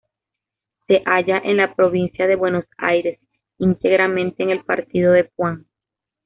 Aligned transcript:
Se 0.87 1.03
halla 1.05 1.37
en 1.45 1.57
la 1.57 1.75
provincia 1.75 2.25
de 2.25 2.35
Buenos 2.35 2.65
Aires, 2.79 3.19
íntegramente 3.59 4.41
en 4.41 4.49
el 4.49 4.63
partido 4.65 5.11
de 5.13 5.25
Puan. 5.25 5.67